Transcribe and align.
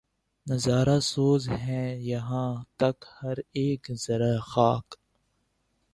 نظارہ 0.47 0.97
سوز 1.03 1.43
ہے 1.63 1.83
یاں 2.01 2.49
تک 2.79 2.97
ہر 3.17 3.37
ایک 3.57 3.83
ذرّۂ 4.03 4.33
خاک 4.49 4.87